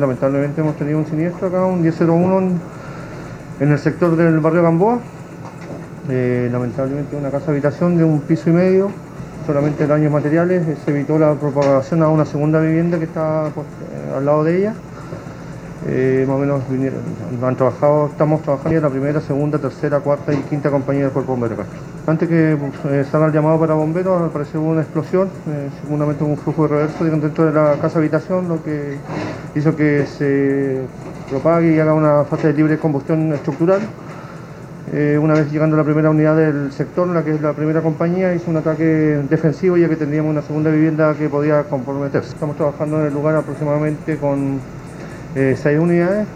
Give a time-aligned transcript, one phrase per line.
[0.00, 2.38] Lamentablemente hemos tenido un siniestro acá, un 1001
[3.58, 5.00] en, el sector del barrio Gamboa.
[6.08, 8.92] Eh, lamentablemente una casa habitación de un piso y medio,
[9.44, 13.66] solamente daños materiales, eh, se evitó la propagación a una segunda vivienda que está pues,
[13.66, 14.74] eh, al lado de ella.
[16.28, 17.00] Más o menos vinieron,
[17.42, 21.32] han trabajado, estamos trabajando en la primera, segunda, tercera, cuarta y quinta compañía del Cuerpo
[21.34, 21.56] Bombero.
[22.08, 22.56] Antes que
[23.10, 27.44] salga el llamado para bomberos, hubo una explosión, eh, seguramente un flujo de reverso dentro
[27.44, 28.96] de la casa habitación, lo que
[29.54, 30.82] hizo que se
[31.28, 33.80] propague y haga una fase de libre combustión estructural.
[34.92, 37.82] Eh, una vez llegando a la primera unidad del sector, la que es la primera
[37.82, 42.30] compañía, hizo un ataque defensivo ya que tendríamos una segunda vivienda que podía comprometerse.
[42.30, 44.60] Estamos trabajando en el lugar aproximadamente con
[45.34, 46.26] eh, seis unidades